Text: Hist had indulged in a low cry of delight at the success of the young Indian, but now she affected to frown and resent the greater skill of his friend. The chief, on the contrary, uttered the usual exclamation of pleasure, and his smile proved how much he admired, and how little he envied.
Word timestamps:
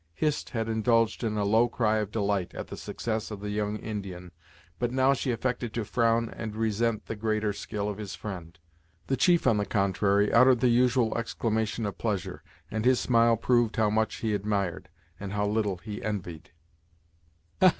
Hist 0.15 0.49
had 0.49 0.67
indulged 0.67 1.23
in 1.23 1.37
a 1.37 1.45
low 1.45 1.69
cry 1.69 1.97
of 1.97 2.09
delight 2.09 2.55
at 2.55 2.65
the 2.69 2.75
success 2.75 3.29
of 3.29 3.39
the 3.39 3.51
young 3.51 3.77
Indian, 3.77 4.31
but 4.79 4.91
now 4.91 5.13
she 5.13 5.29
affected 5.31 5.75
to 5.75 5.85
frown 5.85 6.27
and 6.27 6.55
resent 6.55 7.05
the 7.05 7.15
greater 7.15 7.53
skill 7.53 7.87
of 7.87 7.99
his 7.99 8.15
friend. 8.15 8.57
The 9.05 9.15
chief, 9.15 9.45
on 9.45 9.57
the 9.57 9.65
contrary, 9.67 10.33
uttered 10.33 10.59
the 10.59 10.69
usual 10.69 11.15
exclamation 11.15 11.85
of 11.85 11.99
pleasure, 11.99 12.41
and 12.71 12.83
his 12.83 12.99
smile 12.99 13.37
proved 13.37 13.75
how 13.75 13.91
much 13.91 14.15
he 14.21 14.33
admired, 14.33 14.89
and 15.19 15.33
how 15.33 15.45
little 15.45 15.77
he 15.77 16.01
envied. 16.01 16.49